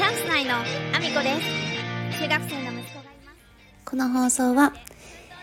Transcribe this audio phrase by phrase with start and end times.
[0.00, 1.34] チャンス内のアミコで
[2.08, 2.22] す。
[2.22, 3.38] 中学生の息子がいます。
[3.84, 4.72] この放送は、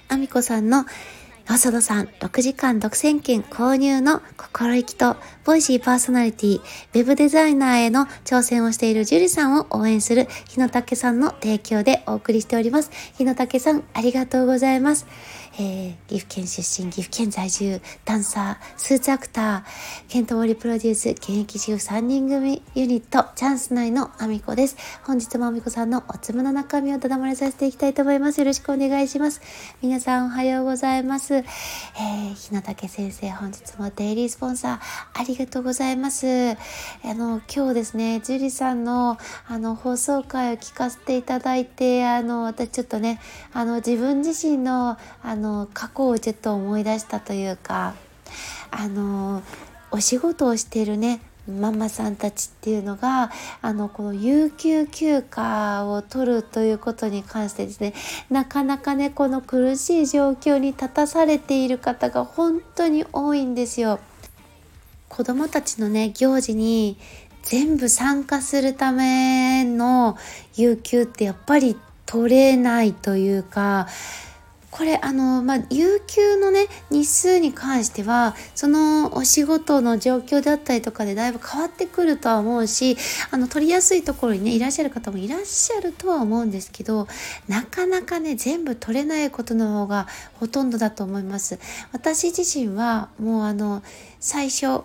[0.07, 0.83] アミコさんの
[1.47, 5.15] 細田さん6時間独占権購入の心意気と、
[5.45, 12.89] ボイシーパーソナリティ、ウェブデザイナーへの挑戦をしているジュリさんを応援する日野武さんの提供でお送りしております。
[13.15, 15.05] 日野武さん、ありがとうございます。
[15.59, 24.77] えー、岐阜県出身、岐阜県在住、ダンサー、スーツアクター、ケントモリプロデュース、現役主婦3人組ユニット、チャンス内のアミコです。
[25.03, 28.39] 本日もアミコさんのおつむの中身をただ漏れさせていきたいと思います。
[28.39, 29.41] よろしくお願いします。
[29.81, 31.33] 皆さんおはようございます。
[31.37, 36.27] えー、日野武先生、本日もデイリースポンサー、ありがとうございます。
[36.27, 36.55] あ
[37.15, 43.19] の、今日ですね、ジュリさんの、あの、放送回を聞かせていただいて、あの、私ちょっとね、
[43.53, 47.95] あの、自分自身の、あの、の過去をちょっと思い出したというか、
[48.71, 49.41] あの、
[49.91, 57.93] お仕事をしているね、ママさんたちっていうのがあのこの有給休暇を取るということに関してですね
[58.29, 64.01] なかなかねこの苦しい状況に立たされている方が本当に多いんですよ。
[65.07, 66.97] 子どもたちのね行事に
[67.43, 70.17] 全部参加するための
[70.57, 73.87] 有給ってやっぱり取れないというか
[74.69, 82.97] これあの、まあ、有給のね日数に関してはそのお仕事の状況であったりとかでだいぶ変わってくるとは思うし
[83.31, 87.07] あの取りやすいところにねいらっしゃる方もいらっしゃるとは思うんですけど
[87.47, 91.59] なかなかね全部取れないことの方がほとんどだと思います
[91.93, 93.81] 私自身はもうあの
[94.19, 94.83] 最初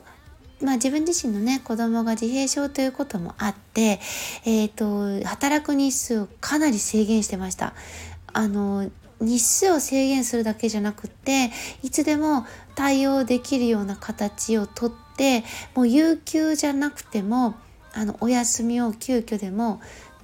[0.62, 3.98] まあ、自分自身のね子供が自閉症ということもあって、
[4.44, 7.74] えー、と働く日数をかなり制限してました。
[8.32, 8.88] あの
[9.22, 11.50] 日数を制限するだけじゃなくって
[11.82, 17.54] いつでも対応できるような形をとってもう有給じゃなくても
[17.94, 19.80] あのお休みを急遽でも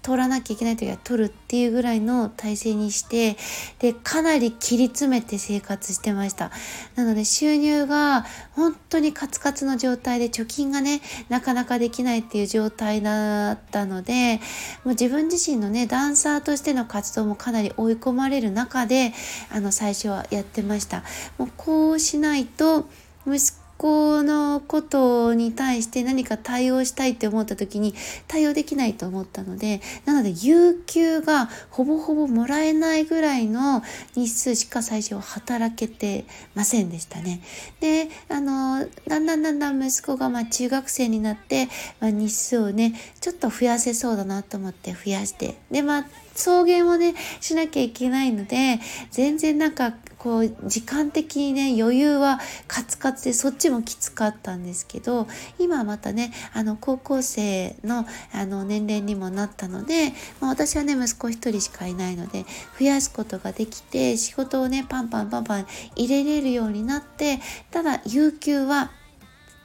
[0.08, 3.36] 取らなきゃいけない時は取るっていうぐらいの体制にして
[3.78, 6.50] でかなり切り詰めて生活してました。
[6.94, 14.40] なので収入が本当にカツカツの状態で貯金がねなかなかできないっていう状態だったので
[14.82, 19.12] もう自分自身のねダンサーとしての活動もかなり追い込まれる中で
[19.52, 21.02] あの最初はやってました。
[21.36, 22.88] もうこうしないと
[23.26, 27.94] 息子のことに対して何か対応したいって思った時に
[28.26, 33.82] 対応できないと思ったのでなので有給がほぼほぼもらえないぐらいの
[34.16, 36.24] 日数しか最初は働けて
[36.56, 37.40] ませんでしたね。
[37.80, 41.68] であのだんだんだんだん息子がまあ中学生になって、
[42.00, 46.06] まあ、日数をねちょっと増やせそうだなと思って増やしてでまあ
[46.38, 55.28] 送迎をねしなきゃいけないので全然なんかこう時間的にね余裕はカツカツでそっちもきつかったんですけど
[55.58, 62.44] 今はまたねあの高校生のあの年齢にもなったので、まあ、私はね息子一人しかいないので
[62.78, 67.38] 増やすことができて仕事をねパンパンパンパン入れれるようになって
[67.70, 68.90] ただ有給は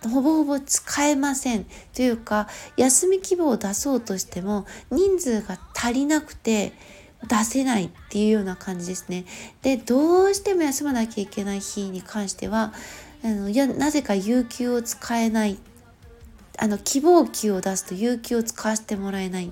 [0.09, 2.47] ほぼほぼ使えませんというか
[2.77, 6.73] 休み希望を出そうとしても人数が足りなくて
[7.27, 9.25] 出せないっていうような感じですね。
[9.61, 12.73] でどうしても休まなきゃいけない日に関しては
[13.23, 15.57] あのいやなぜか有給を使えない
[16.59, 19.51] あの希望給を出すと有給を使わせてもらえない。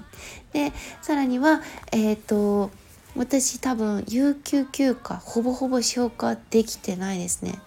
[0.54, 1.62] でさらには
[1.92, 2.70] えっ、と
[3.16, 7.60] 私多分有給休暇ほぼほぼ消化できてないですね。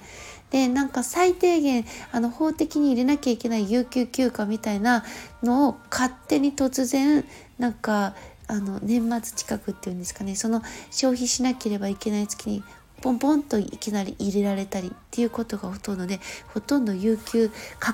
[0.50, 5.04] でなんか最低限あの法的に入れなきゃいけない有給休暇みたいな
[5.42, 7.24] のを勝手に突然
[7.58, 8.14] なんか
[8.46, 12.62] あの年末近くっていうんですかねその消費しなければいけない月に
[13.04, 16.20] ポンポンといきなり入れられたりっていうことがほとんどで
[16.54, 17.50] ほとんど有給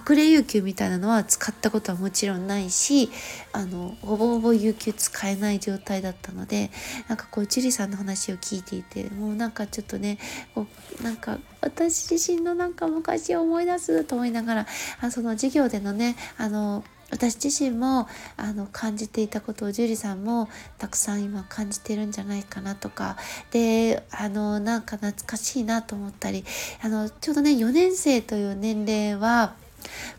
[0.08, 3.10] 隠れ有給みたいなのは使ったことはもちろんないし
[3.52, 6.70] あのほぼほぼ有給使えない状態だったので
[7.08, 10.18] なんかこう樹里さんの話を聞いていてもうなんかちょっとね
[10.54, 10.68] こ
[11.00, 14.66] うなんか私自身のなんか昔を思い出すと思いながら
[15.00, 20.48] あその授業でのねあの私自身もあの感じていたことを樹里さんも
[20.78, 23.16] たくさん今感じてるんじゃないかなとか
[23.50, 26.44] であのなんか懐かしいなと思ったり
[26.82, 29.54] あのちょうどね4年生という年齢は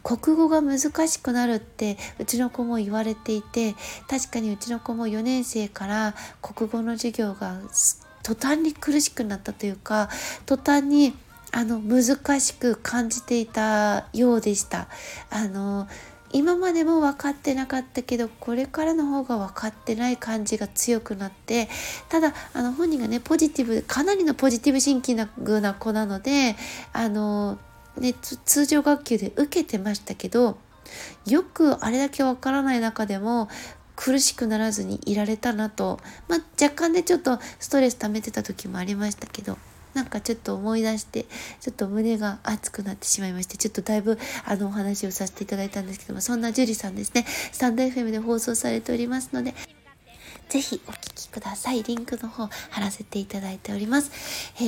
[0.04, 3.76] 国語が難しくなるってうちの子も言われていて
[4.10, 7.60] 確かにうちの子も4年生から国語の授業が
[8.24, 10.10] 途端に苦しくなったというか
[10.46, 11.14] 途端に
[11.52, 14.88] あの難しく感じていたようでした。
[15.30, 15.88] あの
[16.34, 21.70] 今までも分かってなかったけどこれからの方が分かってない感じが強くなって
[22.10, 26.56] ただあの本人がねポジティブかなりのポジティブシンキングな子なので
[26.94, 27.58] あの、
[27.98, 30.58] ね、通常学級で受けてましたけど
[31.26, 33.50] よくあれだけ分からない中でも
[33.96, 39.58] 苦しくならずにいられたなと、まあ、若干でちょっとストレス溜めてた時もありましたけど
[39.94, 41.26] なんかちょっと思い出して
[41.60, 47.26] ちょっと胸が熱くなってしまいましてちょっとだいぶあのお話をさせていただいたんですけどもそんな樹里さんですね。
[47.52, 49.54] スタンド FM で放送されておりますので
[50.52, 51.82] ぜひお聞きください。
[51.82, 54.12] リンクの方貼らせていただいております。
[54.58, 54.60] え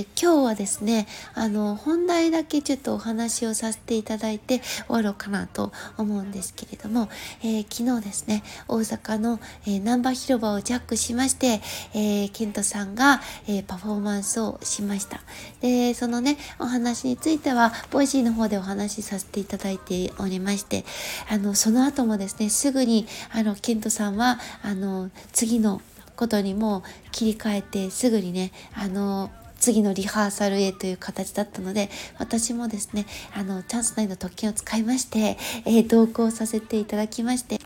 [0.00, 7.10] ー、今日はですね、あの、本題だけちょっとお話をさせていただいて終わろうかなと思うんですけれども、
[7.42, 11.60] えー、昨日ですね、大阪の、えー、なんば広場をジャックしまして、
[11.92, 15.20] えー、ケントさんが、えー、パフォーマンスをしました。
[15.60, 20.86] で、そのね、お話については、 Voicy の方でお話しさせていただいておりまして、
[21.28, 25.80] あの、その後もですね、すぐに、あの、ケントさんは、あの、次の
[26.16, 26.82] ことにも
[27.12, 37.58] 切り替えてすぐにねあの次のリハーサルへという形だったので私もですねあのチャンス内の特権を使いまして、えー、同行させていただきまして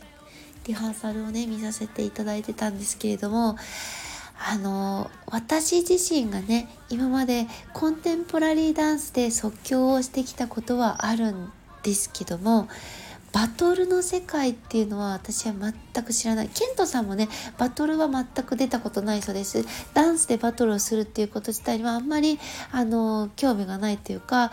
[0.66, 3.56] リハーサルをね見させていただいてたんですけれども
[4.42, 11.52] あの私自身がね今までコンテンポラリーダンスで即興をしてきたことはあるん
[11.82, 12.68] ですけども
[13.32, 16.48] バトルの世界っていうのは私は全く知らない。
[16.48, 17.28] ケントさんもね、
[17.58, 19.64] バトルは全く出たことないそうです。
[19.94, 22.38] ダンスでバトルをするっていうこと自体はあんまり、
[22.72, 24.50] あの、興味がないというか、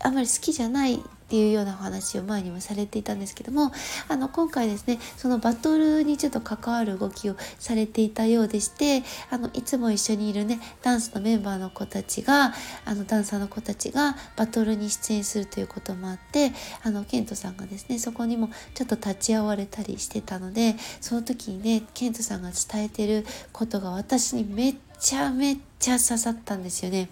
[0.00, 1.02] あんまり好きじゃない
[1.34, 3.72] っていうようなお話を前にもされていたんですけども
[4.06, 12.54] あの今回ですねそのバトルにちょっと関わる動きをされていたようでしてあのいつも一緒にいるねダンスのメンバーの子たちが
[12.84, 16.52] あのダンサーの子たちがバトルに出演するということもあって
[16.84, 27.08] あのケントさんがですねそこにもちょっと立ち会われたりしてたのでその時にねケントさんが伝えてることが私にめっちゃめっちゃ刺さったんですよね。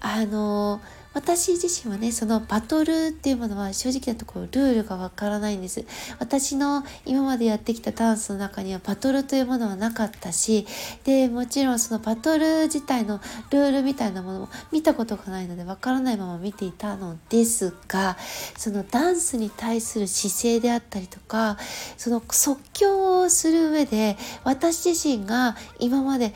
[0.00, 5.86] あのー私自身はね、そのバトルっていうものは正直なところルールがわからないんです。
[6.18, 10.66] 私の今までやってきたダンスの中にはバトルというものはなかったし、
[11.04, 18.18] で、もちろんそのバトル自体のルールみたいなものも見たことがないのでわからないまま見ていたのですが、
[18.58, 21.56] そのダンスに対する姿勢であったりとか、
[21.96, 26.34] その即興をする上で私自身が今まで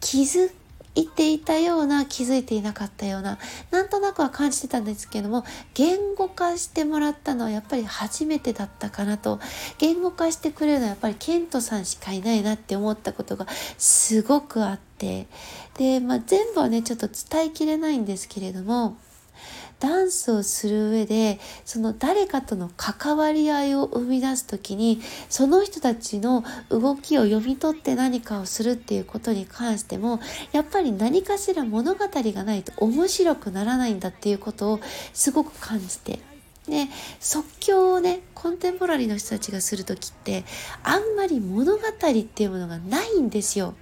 [0.00, 0.50] 気づ
[0.96, 3.38] 言っていたような気づいていなかったような
[3.70, 5.44] なんとなくは感じてたんですけども
[5.74, 9.38] 言語化してもらったのはやっぱり初めてだったかなと。
[9.78, 13.46] 言語化してくれるのはやっぱりケントさんしかいないなって思ったことが
[13.78, 15.26] すごくあって。
[15.74, 18.96] で、まあ、全部はねちょっと伝えきれないんですけれども
[19.78, 30.20] ダンスをする上でその誰かとの関わり合いを生み出す時にその人たちの動きを読み取って何かをするっていうことに関しても
[30.52, 34.80] やっぱり何かしら物語がないと面白くならないんだっていうことを
[35.12, 36.20] すごく感じて
[36.68, 36.88] で
[37.20, 40.44] 即興をねコンテンポラリーの人たちがする時って
[40.82, 43.74] あんまり物語っていうものがないんですよ。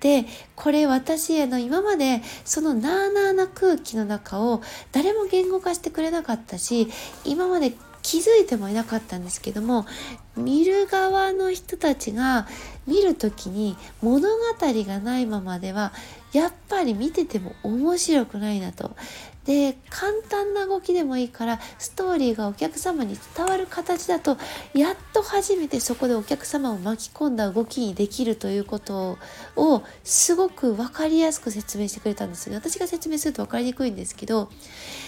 [0.00, 0.24] で
[0.54, 6.88] これ私への今までそのなあなあな空気の中を誰も言語化してくれなかったし
[7.24, 7.72] 今まで
[8.02, 9.84] 気づいてもいなかったんですけども
[10.36, 12.46] 見る側の人たちが
[12.86, 15.92] 見る時に物語がないままでは
[16.32, 18.92] やっぱり見てても面白くないなと。
[19.46, 24.36] で簡単な動きでもいいからストーリーがお客様に伝わる形だと
[24.74, 29.18] やっと初めてそこでお客様を巻き込んだ動きにできるということ
[29.54, 34.50] をすごく分かりやすく説明してくれたんですよ私が説明すると分かりにくいんですけど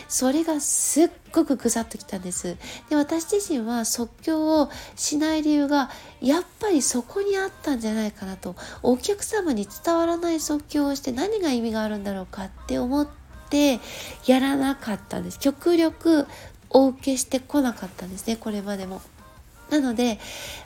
[0.08, 2.56] それがすっごくぐさっときたんです。
[2.88, 5.90] で私自身は即興をしない理由が
[6.22, 13.80] やっぱりそこにあったんじゃないかなとお客様に伝わらない即興をして何が意味があるんだろうかって思ってって
[14.26, 16.26] やらなかったんです極力
[16.70, 19.00] お受けしてこなかったんですねこれまでも。
[19.70, 20.18] なので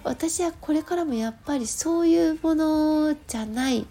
[0.04, 3.84] 私はこれからもやっぱりそういうものじゃない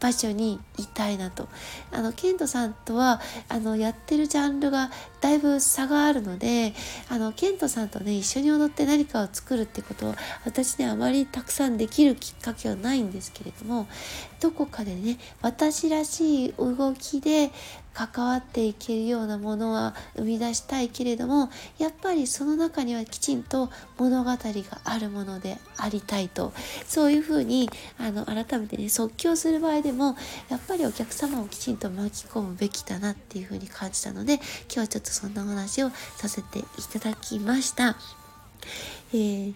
[0.00, 1.48] 場所にいたいなと。
[1.90, 4.90] あの、ケントさんとは、あの、やってるジャンルが
[5.20, 6.72] だいぶ差があるので、
[7.08, 10.14] あの、ケントさんとね、一緒に踊って何かを作るってことは、
[10.44, 13.88] 私ね、あまりたくさんできるきっかけはないんですけれども、
[14.40, 17.50] どこかでね、私らしい動きで
[17.98, 24.38] 関わっていけるようなものは生み出したいけれどもやっぱりその中にはきちんと物語が
[24.84, 26.52] あるものでありたいと
[26.86, 30.16] そういうふうにあの改めてね即興する場合でも
[30.48, 36.62] やっぱりお客様をきちんと巻き込むべきだなっていうふうに感じたので今日はちょっとそんなお話をさせてい
[36.92, 37.96] ただきました。
[39.12, 39.54] えー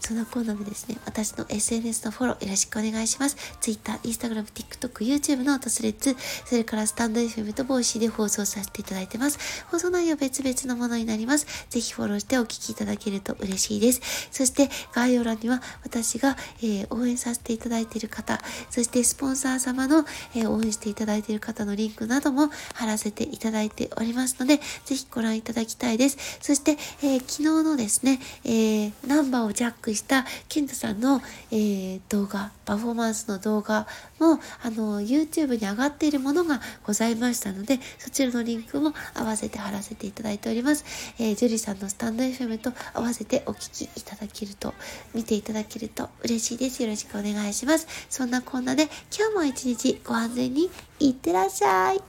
[0.00, 3.36] そんなコーナーでですね、私の SNS のフォローよろしくお願いします。
[3.60, 9.64] Twitter、Instagram、TikTok、YouTube と Threads、それからスタンド FM とボイシーで放送させていただいてます。
[9.70, 11.46] 放送内容別々のものになります。
[11.68, 14.00] ぜひフォローしてお聞きいただけると嬉しいです。
[14.30, 18.40] そして概要欄には私が、えー、応援させていただいている方、
[18.70, 20.04] そしてスポンサー様の、
[20.34, 26.38] えー、応援していただいている方のリンクなども貼らせていただいておりますので、ぜひご覧いただきたいです。
[26.40, 31.20] そして、えー、昨日のですね、えー、ナンバーをジャッククしたケントさんの、
[31.50, 33.86] えー、動画、パフォーマンスの動画
[34.18, 40.84] も、あの、YouTube に上がっているものがございましたので、そちらのリンクも合わせて貼らせていただいております。
[41.18, 44.74] えー、ジュリさんのスタンド FM と合わせてお聞きいただけると、
[45.14, 46.82] 見ていただけると嬉しいです。
[46.82, 47.86] よろしくお願いします。
[48.08, 50.70] そんなこんなで、今日も一日ご安全に
[51.00, 52.00] いってらっしゃい。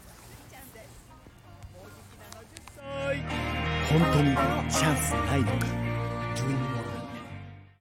[3.91, 4.35] 本当に
[4.71, 5.80] チャンスないのか